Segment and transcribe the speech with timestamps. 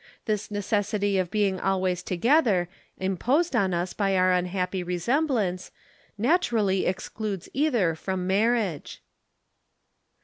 [0.25, 2.67] This necessity of being always together,
[2.97, 5.69] imposed on us by our unhappy resemblance,
[6.17, 9.03] naturally excludes either from marriage."